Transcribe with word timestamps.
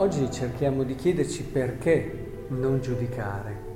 oggi 0.00 0.30
cerchiamo 0.30 0.82
di 0.82 0.94
chiederci 0.94 1.42
perché 1.42 2.46
non 2.48 2.80
giudicare. 2.80 3.68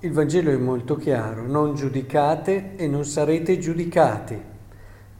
Il 0.00 0.12
Vangelo 0.12 0.50
è 0.50 0.56
molto 0.56 0.96
chiaro, 0.96 1.46
non 1.46 1.74
giudicate 1.74 2.74
e 2.76 2.86
non 2.86 3.04
sarete 3.04 3.58
giudicati, 3.58 4.40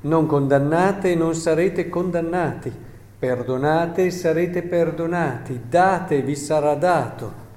non 0.02 0.24
condannate 0.24 1.12
e 1.12 1.14
non 1.16 1.34
sarete 1.34 1.90
condannati, 1.90 2.72
perdonate 3.18 4.06
e 4.06 4.10
sarete 4.10 4.62
perdonati, 4.62 5.64
date 5.68 6.16
e 6.16 6.22
vi 6.22 6.34
sarà 6.34 6.74
dato. 6.74 7.48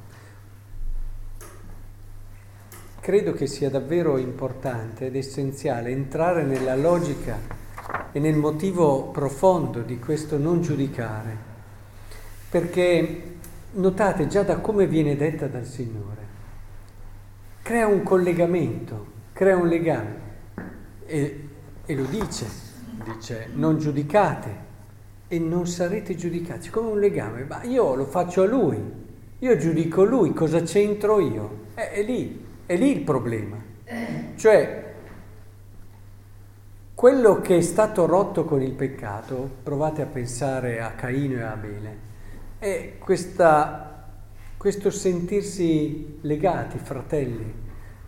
Credo 2.99 3.31
che 3.31 3.47
sia 3.47 3.69
davvero 3.69 4.17
importante 4.17 5.05
ed 5.05 5.15
essenziale 5.15 5.91
entrare 5.91 6.43
nella 6.43 6.75
logica 6.75 7.39
e 8.11 8.19
nel 8.19 8.35
motivo 8.35 9.11
profondo 9.11 9.79
di 9.79 9.97
questo 9.97 10.37
non 10.37 10.61
giudicare, 10.61 11.51
perché 12.53 13.23
notate 13.71 14.27
già 14.27 14.43
da 14.43 14.59
come 14.59 14.85
viene 14.85 15.15
detta 15.15 15.47
dal 15.47 15.65
Signore 15.65 16.21
crea 17.63 17.87
un 17.87 18.03
collegamento, 18.03 19.07
crea 19.33 19.57
un 19.57 19.67
legame 19.67 20.19
e, 21.07 21.47
e 21.83 21.95
lo 21.95 22.03
dice, 22.03 22.45
dice 23.05 23.49
non 23.55 23.79
giudicate 23.79 24.49
e 25.27 25.39
non 25.39 25.65
sarete 25.65 26.13
giudicati, 26.13 26.69
come 26.69 26.89
un 26.89 26.99
legame, 26.99 27.45
ma 27.45 27.63
io 27.63 27.95
lo 27.95 28.05
faccio 28.05 28.43
a 28.43 28.45
lui, 28.45 28.79
io 29.39 29.57
giudico 29.57 30.03
lui, 30.03 30.31
cosa 30.33 30.61
c'entro 30.61 31.19
io? 31.19 31.61
È, 31.73 31.89
è 31.89 32.03
lì, 32.03 32.45
è 32.67 32.75
lì 32.75 32.91
il 32.91 33.01
problema. 33.01 33.57
Cioè, 34.35 34.93
quello 36.93 37.41
che 37.41 37.57
è 37.57 37.61
stato 37.61 38.05
rotto 38.05 38.45
con 38.45 38.61
il 38.61 38.73
peccato, 38.73 39.49
provate 39.63 40.03
a 40.03 40.05
pensare 40.05 40.81
a 40.81 40.91
Caino 40.91 41.37
e 41.37 41.41
a 41.41 41.51
Abele, 41.53 42.11
è 42.63 42.97
questa 42.97 43.89
questo 44.55 44.89
sentirsi 44.91 46.19
legati, 46.21 46.77
fratelli, 46.77 47.53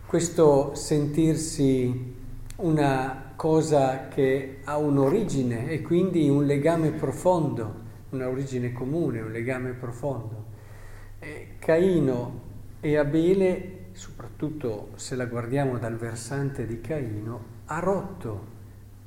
questo 0.06 0.74
sentirsi 0.74 2.16
una 2.58 3.34
cosa 3.36 4.08
che 4.08 4.60
ha 4.64 4.78
un'origine 4.78 5.68
e 5.68 5.82
quindi 5.82 6.30
un 6.30 6.46
legame 6.46 6.92
profondo, 6.92 7.74
un'origine 8.12 8.72
comune, 8.72 9.20
un 9.20 9.34
legame 9.34 9.72
profondo. 9.72 10.46
E 11.20 11.56
Caino 11.60 12.42
e 12.80 12.96
Abele, 12.96 13.88
soprattutto 13.92 14.92
se 14.96 15.18
la 15.18 15.26
guardiamo 15.26 15.78
dal 15.78 15.98
versante 15.98 16.66
di 16.66 16.80
Caino, 16.80 17.44
ha 17.66 17.80
rotto 17.80 18.54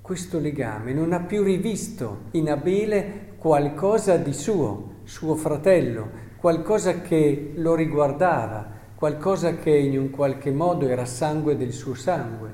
questo 0.02 0.38
legame, 0.38 0.92
non 0.92 1.14
ha 1.14 1.20
più 1.20 1.42
rivisto 1.42 2.24
in 2.32 2.50
Abele 2.50 3.32
qualcosa 3.38 4.18
di 4.18 4.34
suo, 4.34 4.96
suo 5.08 5.36
fratello, 5.36 6.10
qualcosa 6.36 7.00
che 7.00 7.52
lo 7.56 7.74
riguardava, 7.74 8.68
qualcosa 8.94 9.56
che 9.56 9.74
in 9.74 9.98
un 9.98 10.10
qualche 10.10 10.50
modo 10.50 10.86
era 10.86 11.06
sangue 11.06 11.56
del 11.56 11.72
suo 11.72 11.94
sangue. 11.94 12.52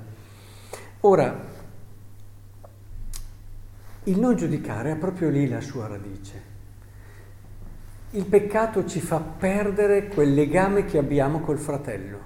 Ora, 1.01 1.37
il 4.05 4.19
non 4.21 4.37
giudicare 4.37 4.93
ha 4.93 4.97
proprio 4.97 5.31
lì 5.31 5.49
la 5.49 5.61
sua 5.61 5.89
radice. 5.89 6.53
Il 8.11 8.25
peccato 8.25 8.87
ci 8.87 9.01
fa 9.01 9.19
perdere 9.19 10.07
quel 10.07 10.33
legame 10.33 10.85
che 10.85 10.99
abbiamo 10.99 11.41
col 11.41 11.59
fratello, 11.59 12.19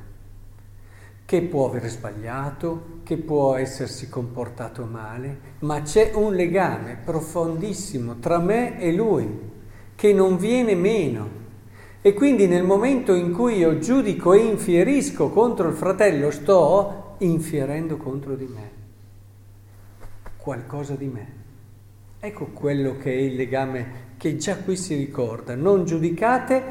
che 1.25 1.41
può 1.41 1.71
aver 1.71 1.89
sbagliato, 1.89 2.99
che 3.03 3.17
può 3.17 3.57
essersi 3.57 4.11
comportato 4.11 4.85
male, 4.85 5.39
ma 5.61 5.81
c'è 5.81 6.13
un 6.13 6.35
legame 6.35 6.99
profondissimo 7.03 8.19
tra 8.19 8.39
me 8.39 8.79
e 8.79 8.93
lui 8.93 9.57
che 9.99 10.13
non 10.13 10.37
viene 10.37 10.77
meno. 10.77 11.29
E 12.01 12.15
quindi 12.15 12.47
nel 12.47 12.63
momento 12.63 13.15
in 13.15 13.33
cui 13.33 13.57
io 13.57 13.81
giudico 13.81 14.33
e 14.33 14.39
infierisco 14.39 15.29
contro 15.31 15.69
il 15.69 15.75
fratello, 15.75 16.31
sto 16.31 17.17
infierendo 17.19 17.97
contro 17.97 18.37
di 18.37 18.47
me, 18.47 18.71
qualcosa 20.37 20.95
di 20.95 21.07
me. 21.07 21.27
Ecco 22.21 22.47
quello 22.53 22.97
che 22.97 23.13
è 23.13 23.17
il 23.17 23.35
legame 23.35 23.87
che 24.19 24.37
già 24.37 24.59
qui 24.59 24.77
si 24.77 24.95
ricorda. 24.95 25.57
Non 25.57 25.85
giudicate 25.85 26.63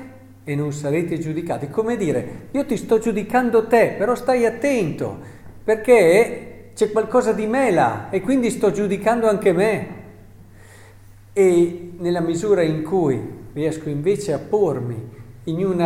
e 0.46 0.56
non 0.56 0.72
sarete 0.72 1.20
giudicati. 1.20 1.68
Come 1.70 1.98
dire, 1.98 2.48
io 2.52 2.66
ti 2.66 2.78
sto 2.78 2.98
giudicando 2.98 3.68
te, 3.68 3.96
però 3.98 4.16
stai 4.16 4.46
attento, 4.46 5.20
perché 5.66 6.72
c'è 6.74 6.92
qualcosa 6.92 7.34
di 7.34 7.46
me 7.46 7.72
là 7.72 8.09
e 8.09 8.22
quindi 8.22 8.52
sto 8.52 8.72
giudicando 8.72 9.28
anche 9.28 9.52
me. 9.52 9.97
E 11.38 11.92
nella 12.00 12.20
misura 12.20 12.64
in 12.64 12.81
cui 12.81 13.22
riesco 13.53 13.90
invece 13.90 14.34
a 14.34 14.40
pormi 14.40 15.08
in 15.44 15.64
un 15.64 15.80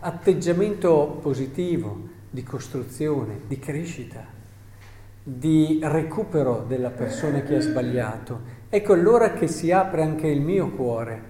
atteggiamento 0.00 1.20
positivo 1.22 2.08
di 2.28 2.42
costruzione, 2.42 3.42
di 3.46 3.60
crescita, 3.60 4.26
di 5.22 5.78
recupero 5.80 6.64
della 6.66 6.90
persona 6.90 7.42
che 7.42 7.54
ha 7.54 7.60
sbagliato. 7.60 8.40
Ecco 8.68 8.92
allora 8.92 9.34
che 9.34 9.46
si 9.46 9.70
apre 9.70 10.02
anche 10.02 10.26
il 10.26 10.40
mio 10.40 10.70
cuore 10.70 11.22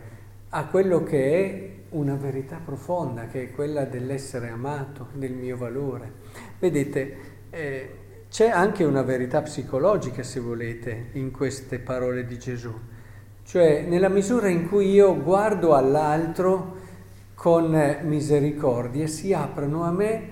a 0.49 0.65
quello 0.65 1.03
che 1.03 1.35
è 1.35 1.71
una 1.91 2.15
verità 2.15 2.59
profonda, 2.65 3.27
che 3.27 3.43
è 3.43 3.51
quella 3.51 3.85
dell'essere 3.85 4.49
amato, 4.49 5.09
del 5.13 5.33
mio 5.33 5.59
valore. 5.59 6.11
Vedete, 6.59 7.17
eh, 7.51 7.91
c'è 8.31 8.49
anche 8.49 8.85
una 8.85 9.03
verità 9.03 9.43
psicologica, 9.43 10.23
se 10.23 10.41
volete, 10.41 11.09
in 11.13 11.31
queste 11.31 11.79
parole 11.79 12.25
di 12.25 12.39
Gesù. 12.39 12.73
Cioè, 13.49 13.87
nella 13.89 14.11
misura 14.11 14.51
in 14.51 14.69
cui 14.69 14.91
io 14.91 15.23
guardo 15.23 15.75
all'altro 15.75 16.77
con 17.33 17.99
misericordia, 18.03 19.07
si 19.07 19.33
aprono 19.33 19.85
a 19.85 19.91
me 19.91 20.29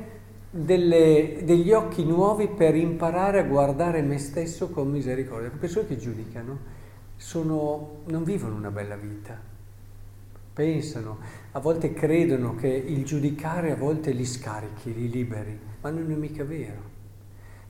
delle, 0.50 1.38
degli 1.42 1.72
occhi 1.72 2.04
nuovi 2.04 2.46
per 2.46 2.76
imparare 2.76 3.38
a 3.38 3.44
guardare 3.44 4.02
me 4.02 4.18
stesso 4.18 4.68
con 4.68 4.90
misericordia. 4.90 5.48
Le 5.48 5.56
persone 5.56 5.86
che 5.86 5.96
giudicano 5.96 6.58
sono, 7.16 8.00
non 8.04 8.22
vivono 8.22 8.54
una 8.54 8.70
bella 8.70 8.96
vita, 8.96 9.40
pensano, 10.52 11.16
a 11.52 11.58
volte 11.58 11.94
credono 11.94 12.54
che 12.54 12.68
il 12.68 13.02
giudicare 13.06 13.70
a 13.70 13.76
volte 13.76 14.10
li 14.10 14.26
scarichi, 14.26 14.92
li 14.92 15.08
liberi, 15.08 15.58
ma 15.80 15.88
non 15.88 16.10
è 16.10 16.14
mica 16.14 16.44
vero. 16.44 16.82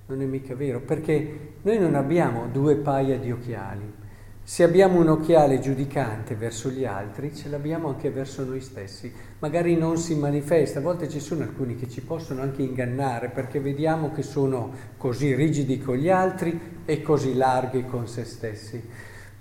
Non 0.06 0.22
è 0.22 0.24
mica 0.24 0.56
vero, 0.56 0.80
perché 0.80 1.52
noi 1.62 1.78
non 1.78 1.94
abbiamo 1.94 2.48
due 2.48 2.74
paia 2.74 3.16
di 3.16 3.30
occhiali 3.30 4.04
se 4.48 4.62
abbiamo 4.62 5.00
un 5.00 5.08
occhiale 5.08 5.58
giudicante 5.58 6.36
verso 6.36 6.68
gli 6.70 6.84
altri, 6.84 7.34
ce 7.34 7.48
l'abbiamo 7.48 7.88
anche 7.88 8.10
verso 8.10 8.44
noi 8.44 8.60
stessi. 8.60 9.12
Magari 9.40 9.76
non 9.76 9.96
si 9.96 10.14
manifesta, 10.14 10.78
a 10.78 10.82
volte 10.82 11.08
ci 11.08 11.18
sono 11.18 11.42
alcuni 11.42 11.74
che 11.74 11.88
ci 11.88 12.00
possono 12.00 12.42
anche 12.42 12.62
ingannare 12.62 13.30
perché 13.30 13.58
vediamo 13.58 14.12
che 14.12 14.22
sono 14.22 14.70
così 14.98 15.34
rigidi 15.34 15.80
con 15.80 15.96
gli 15.96 16.08
altri 16.08 16.80
e 16.84 17.02
così 17.02 17.34
larghi 17.34 17.86
con 17.86 18.06
se 18.06 18.24
stessi. 18.24 18.80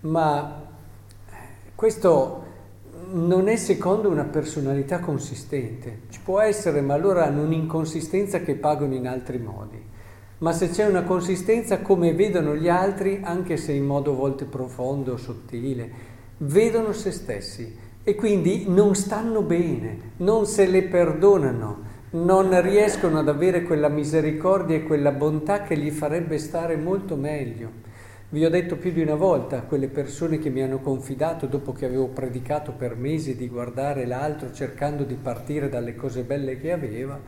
Ma 0.01 0.69
eh, 1.29 1.33
questo 1.75 2.43
non 3.11 3.47
è 3.47 3.57
secondo 3.57 4.09
una 4.09 4.25
personalità 4.25 4.97
consistente. 4.97 5.99
Ci 6.09 6.19
può 6.21 6.39
essere, 6.39 6.81
ma 6.81 6.95
allora 6.95 7.25
hanno 7.25 7.43
un'inconsistenza 7.43 8.39
che 8.39 8.55
pagano 8.55 8.95
in 8.95 9.07
altri 9.07 9.37
modi 9.37 9.93
ma 10.45 10.51
se 10.51 10.69
c'è 10.69 10.85
una 10.85 11.01
consistenza 11.01 11.79
come 11.79 12.13
vedono 12.13 12.55
gli 12.55 12.69
altri, 12.69 13.19
anche 13.23 13.57
se 13.57 13.71
in 13.71 13.83
modo 13.83 14.11
a 14.11 14.15
volte 14.15 14.45
profondo 14.45 15.17
sottile, 15.17 15.89
vedono 16.37 16.91
se 16.91 17.09
stessi 17.09 17.75
e 18.03 18.13
quindi 18.13 18.65
non 18.67 18.93
stanno 18.93 19.41
bene, 19.41 20.11
non 20.17 20.45
se 20.45 20.67
le 20.67 20.83
perdonano, 20.83 21.77
non 22.11 22.61
riescono 22.61 23.17
ad 23.17 23.27
avere 23.27 23.63
quella 23.63 23.89
misericordia 23.89 24.75
e 24.75 24.83
quella 24.83 25.09
bontà 25.09 25.63
che 25.63 25.79
gli 25.79 25.89
farebbe 25.89 26.37
stare 26.37 26.75
molto 26.75 27.15
meglio. 27.15 27.71
Vi 28.29 28.45
ho 28.45 28.49
detto 28.51 28.75
più 28.75 28.91
di 28.91 29.01
una 29.01 29.15
volta 29.15 29.57
a 29.57 29.63
quelle 29.63 29.87
persone 29.87 30.37
che 30.37 30.51
mi 30.51 30.61
hanno 30.61 30.77
confidato 30.77 31.47
dopo 31.47 31.73
che 31.73 31.85
avevo 31.85 32.09
predicato 32.09 32.71
per 32.71 32.95
mesi 32.95 33.35
di 33.35 33.47
guardare 33.47 34.05
l'altro 34.05 34.51
cercando 34.53 35.05
di 35.05 35.15
partire 35.15 35.69
dalle 35.69 35.95
cose 35.95 36.21
belle 36.21 36.59
che 36.59 36.71
aveva, 36.71 37.19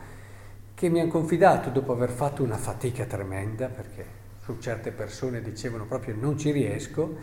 che 0.77 0.89
mi 0.89 0.99
hanno 0.99 1.09
confidato 1.09 1.71
dopo 1.71 1.91
aver 1.91 2.11
fatto 2.11 2.43
una 2.43 2.55
fatica 2.55 3.05
tremenda, 3.05 3.65
perché 3.65 4.05
su 4.43 4.57
certe 4.59 4.91
persone 4.91 5.41
dicevano 5.41 5.87
proprio 5.87 6.13
non 6.15 6.37
ci 6.37 6.51
riesco, 6.51 7.15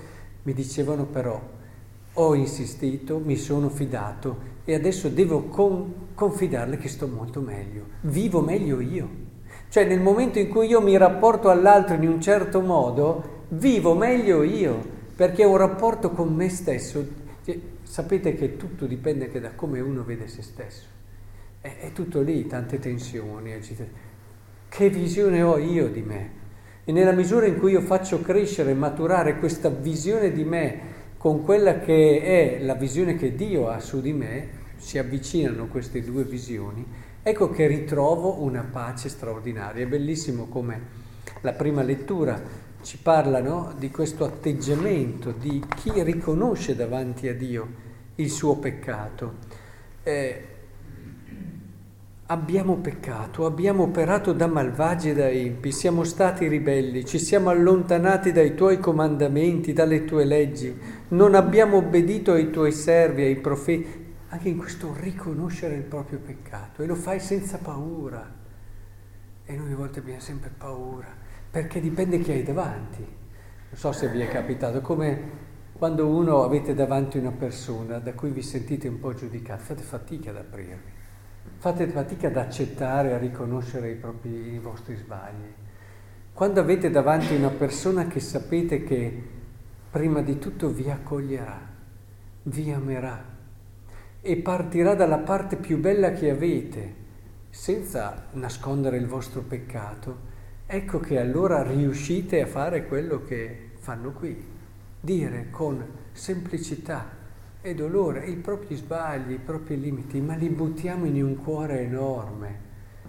mi 0.42 0.52
dicevano 0.52 1.04
però 1.04 1.40
ho 2.14 2.34
insistito, 2.34 3.20
mi 3.20 3.36
sono 3.36 3.68
fidato 3.68 4.38
e 4.64 4.74
adesso 4.74 5.08
devo 5.08 5.44
con, 5.44 6.08
confidarle 6.16 6.78
che 6.78 6.88
sto 6.88 7.06
molto 7.06 7.40
meglio, 7.40 7.84
vivo 8.00 8.40
meglio 8.40 8.80
io. 8.80 9.08
Cioè 9.68 9.84
nel 9.84 10.00
momento 10.00 10.40
in 10.40 10.48
cui 10.48 10.66
io 10.66 10.80
mi 10.80 10.96
rapporto 10.96 11.48
all'altro 11.48 11.94
in 11.94 12.08
un 12.08 12.20
certo 12.20 12.60
modo, 12.60 13.44
vivo 13.50 13.94
meglio 13.94 14.42
io, 14.42 14.82
perché 15.14 15.44
ho 15.44 15.50
un 15.50 15.58
rapporto 15.58 16.10
con 16.10 16.34
me 16.34 16.48
stesso. 16.48 17.06
Cioè, 17.44 17.56
sapete 17.84 18.34
che 18.34 18.56
tutto 18.56 18.86
dipende 18.86 19.26
anche 19.26 19.38
da 19.38 19.52
come 19.52 19.78
uno 19.78 20.02
vede 20.02 20.26
se 20.26 20.42
stesso. 20.42 20.94
È, 21.64 21.78
è 21.78 21.92
tutto 21.92 22.20
lì, 22.20 22.46
tante 22.46 22.78
tensioni, 22.78 23.52
eccetera. 23.52 23.88
Che 24.68 24.90
visione 24.90 25.40
ho 25.40 25.56
io 25.56 25.88
di 25.88 26.02
me? 26.02 26.30
E 26.84 26.92
nella 26.92 27.12
misura 27.12 27.46
in 27.46 27.58
cui 27.58 27.72
io 27.72 27.80
faccio 27.80 28.20
crescere 28.20 28.72
e 28.72 28.74
maturare 28.74 29.38
questa 29.38 29.70
visione 29.70 30.30
di 30.30 30.44
me, 30.44 30.80
con 31.16 31.42
quella 31.42 31.78
che 31.78 32.20
è 32.20 32.62
la 32.62 32.74
visione 32.74 33.16
che 33.16 33.34
Dio 33.34 33.70
ha 33.70 33.80
su 33.80 34.02
di 34.02 34.12
me, 34.12 34.48
si 34.76 34.98
avvicinano 34.98 35.68
queste 35.68 36.02
due 36.02 36.24
visioni, 36.24 36.84
ecco 37.22 37.48
che 37.48 37.66
ritrovo 37.66 38.42
una 38.42 38.68
pace 38.70 39.08
straordinaria. 39.08 39.86
È 39.86 39.88
bellissimo 39.88 40.48
come 40.48 40.78
la 41.40 41.54
prima 41.54 41.82
lettura 41.82 42.42
ci 42.82 42.98
parla 42.98 43.40
no, 43.40 43.72
di 43.78 43.90
questo 43.90 44.24
atteggiamento 44.24 45.30
di 45.30 45.64
chi 45.76 46.02
riconosce 46.02 46.76
davanti 46.76 47.26
a 47.26 47.34
Dio 47.34 47.66
il 48.16 48.28
suo 48.28 48.56
peccato. 48.58 49.62
Eh, 50.02 50.48
Abbiamo 52.28 52.78
peccato, 52.78 53.44
abbiamo 53.44 53.82
operato 53.82 54.32
da 54.32 54.46
malvagi 54.46 55.10
e 55.10 55.14
da 55.14 55.28
empi, 55.28 55.70
siamo 55.70 56.04
stati 56.04 56.48
ribelli, 56.48 57.04
ci 57.04 57.18
siamo 57.18 57.50
allontanati 57.50 58.32
dai 58.32 58.54
tuoi 58.54 58.78
comandamenti, 58.78 59.74
dalle 59.74 60.06
tue 60.06 60.24
leggi, 60.24 60.74
non 61.08 61.34
abbiamo 61.34 61.76
obbedito 61.76 62.32
ai 62.32 62.50
tuoi 62.50 62.72
servi, 62.72 63.24
ai 63.24 63.36
profeti, 63.36 64.14
anche 64.28 64.48
in 64.48 64.56
questo 64.56 64.96
riconoscere 64.98 65.74
il 65.74 65.82
proprio 65.82 66.18
peccato 66.18 66.82
e 66.82 66.86
lo 66.86 66.94
fai 66.94 67.20
senza 67.20 67.58
paura. 67.58 68.26
E 69.44 69.54
noi 69.54 69.72
a 69.74 69.76
volte 69.76 69.98
abbiamo 69.98 70.20
sempre 70.20 70.50
paura, 70.56 71.14
perché 71.50 71.78
dipende 71.78 72.20
chi 72.20 72.30
hai 72.30 72.42
davanti. 72.42 73.02
Non 73.02 73.78
so 73.78 73.92
se 73.92 74.08
vi 74.08 74.20
è 74.20 74.28
capitato, 74.28 74.80
come 74.80 75.20
quando 75.74 76.08
uno 76.08 76.42
avete 76.42 76.72
davanti 76.72 77.18
una 77.18 77.32
persona 77.32 77.98
da 77.98 78.14
cui 78.14 78.30
vi 78.30 78.40
sentite 78.40 78.88
un 78.88 78.98
po' 78.98 79.12
giudicati, 79.12 79.62
fate 79.62 79.82
fatica 79.82 80.30
ad 80.30 80.36
aprirvi 80.36 81.02
fate 81.58 81.88
fatica 81.88 82.28
ad 82.28 82.36
accettare, 82.36 83.14
a 83.14 83.18
riconoscere 83.18 83.90
i, 83.90 83.94
propri, 83.94 84.54
i 84.54 84.58
vostri 84.58 84.96
sbagli. 84.96 85.52
Quando 86.32 86.60
avete 86.60 86.90
davanti 86.90 87.34
una 87.34 87.50
persona 87.50 88.06
che 88.06 88.20
sapete 88.20 88.82
che 88.82 89.22
prima 89.90 90.20
di 90.20 90.38
tutto 90.38 90.68
vi 90.70 90.90
accoglierà, 90.90 91.60
vi 92.42 92.72
amerà 92.72 93.24
e 94.20 94.36
partirà 94.36 94.94
dalla 94.94 95.18
parte 95.18 95.56
più 95.56 95.78
bella 95.78 96.10
che 96.12 96.30
avete, 96.30 96.94
senza 97.50 98.26
nascondere 98.32 98.96
il 98.96 99.06
vostro 99.06 99.42
peccato, 99.42 100.32
ecco 100.66 100.98
che 100.98 101.20
allora 101.20 101.62
riuscite 101.62 102.42
a 102.42 102.46
fare 102.46 102.86
quello 102.86 103.22
che 103.22 103.70
fanno 103.78 104.12
qui, 104.12 104.44
dire 104.98 105.48
con 105.50 105.86
semplicità, 106.12 107.06
e 107.66 107.74
dolore, 107.74 108.26
i 108.26 108.36
propri 108.36 108.74
sbagli, 108.74 109.32
i 109.32 109.38
propri 109.38 109.80
limiti, 109.80 110.20
ma 110.20 110.34
li 110.34 110.50
buttiamo 110.50 111.06
in 111.06 111.24
un 111.24 111.36
cuore 111.36 111.80
enorme 111.80 112.58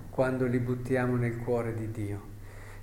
quando 0.10 0.46
li 0.46 0.60
buttiamo 0.60 1.18
nel 1.18 1.40
cuore 1.40 1.76
di 1.76 1.92
Dio. 1.92 2.22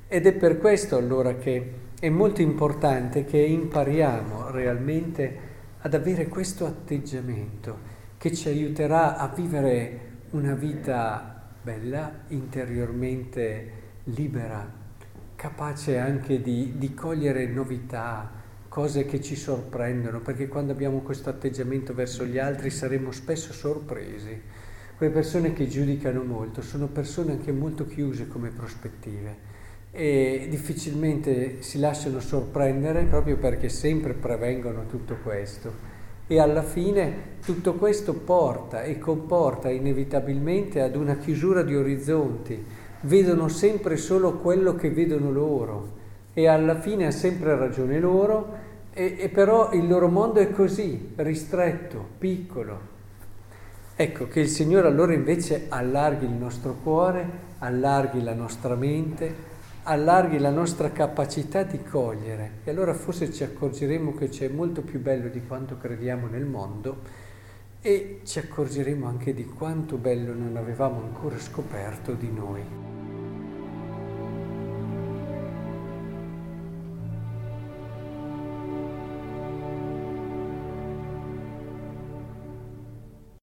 Ed 0.07 0.27
è 0.27 0.35
per 0.35 0.59
questo 0.59 0.99
allora 0.99 1.35
che 1.37 1.73
è 1.99 2.11
molto 2.11 2.43
importante 2.43 3.25
che 3.25 3.39
impariamo 3.39 4.51
realmente 4.51 5.39
ad 5.79 5.95
avere 5.95 6.29
questo 6.29 6.67
atteggiamento 6.67 7.79
che 8.19 8.35
ci 8.35 8.49
aiuterà 8.49 9.17
a 9.17 9.29
vivere 9.29 10.11
una 10.33 10.53
vita 10.53 11.49
bella, 11.63 12.25
interiormente 12.29 13.73
libera, 14.05 14.71
capace 15.37 15.97
anche 15.97 16.43
di, 16.43 16.75
di 16.77 16.93
cogliere 16.93 17.47
novità, 17.47 18.42
cose 18.73 19.05
che 19.05 19.21
ci 19.21 19.37
sorprendono, 19.37 20.21
perché 20.21 20.49
quando 20.49 20.73
abbiamo 20.73 21.01
questo 21.01 21.29
atteggiamento 21.29 21.93
verso 21.93 22.25
gli 22.25 22.39
altri 22.39 22.71
saremo 22.71 23.13
spesso 23.13 23.53
sorpresi. 23.53 24.41
Quelle 24.97 25.13
persone 25.13 25.53
che 25.53 25.69
giudicano 25.69 26.23
molto 26.23 26.63
sono 26.63 26.87
persone 26.87 27.33
anche 27.33 27.53
molto 27.53 27.87
chiuse 27.87 28.29
come 28.29 28.49
prospettive 28.49 29.51
e 29.91 30.47
difficilmente 30.49 31.61
si 31.61 31.81
lasciano 31.81 32.19
sorprendere 32.21 33.05
proprio 33.05 33.37
perché 33.37 33.69
sempre 33.69 34.15
prevengono 34.15 34.87
tutto 34.87 35.19
questo. 35.23 35.71
E 36.27 36.41
alla 36.41 36.63
fine 36.63 37.41
tutto 37.45 37.75
questo 37.75 38.15
porta 38.15 38.85
e 38.85 38.99
comporta 38.99 39.69
inevitabilmente 39.69 40.81
ad 40.81 40.97
una 40.97 41.19
chiusura 41.19 41.63
di 41.63 41.77
orizzonti. 41.77 42.65
Vedono 43.03 43.49
sempre 43.49 43.99
solo 43.99 44.39
quello 44.39 44.75
che 44.77 44.91
vedono 44.91 45.31
loro 45.31 46.01
e 46.35 46.47
alla 46.47 46.81
fine 46.81 47.07
ha 47.07 47.11
sempre 47.11 47.57
ragione 47.57 48.01
loro, 48.01 48.62
e, 48.93 49.17
e 49.19 49.29
però 49.29 49.73
il 49.73 49.87
loro 49.87 50.09
mondo 50.09 50.41
è 50.41 50.51
così, 50.51 51.13
ristretto, 51.17 52.07
piccolo. 52.19 52.91
Ecco 53.95 54.27
che 54.27 54.41
il 54.41 54.49
Signore 54.49 54.89
allora 54.89 55.13
invece 55.13 55.67
allarghi 55.69 56.25
il 56.25 56.33
nostro 56.33 56.77
cuore, 56.83 57.51
allarghi 57.59 58.23
la 58.23 58.35
nostra 58.35 58.75
mente, 58.75 59.51
allarghi 59.85 60.39
la 60.39 60.51
nostra 60.51 60.91
capacità 60.91 61.63
di 61.65 61.83
cogliere 61.83 62.59
e 62.65 62.71
allora 62.71 62.95
forse 62.95 63.33
ci 63.33 63.43
accorgeremo 63.43 64.15
che 64.15 64.29
c'è 64.29 64.49
molto 64.49 64.83
più 64.83 65.01
bello 65.01 65.29
di 65.29 65.45
quanto 65.45 65.77
crediamo 65.77 66.29
nel 66.29 66.45
mondo 66.45 67.31
e 67.81 68.21
ci 68.25 68.39
accorgeremo 68.39 69.07
anche 69.09 69.35
di 69.35 69.45
quanto 69.45 69.97
bello 69.97 70.33
non 70.35 70.57
avevamo 70.57 71.03
ancora 71.03 71.39
scoperto 71.39 72.13
di 72.13 72.31
noi. 72.31 72.63